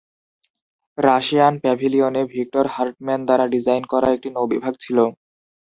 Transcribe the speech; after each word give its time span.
Russian 0.97 1.53
প্যাভিলিয়নে 1.63 2.21
Victor 2.33 2.65
Hartmann 2.75 3.21
দ্বারা 3.27 3.45
design 3.53 3.83
করা 3.91 4.07
একটি 4.15 4.29
নৌ 4.31 4.45
বিভাগ 4.53 4.73
ছিল। 4.83 4.97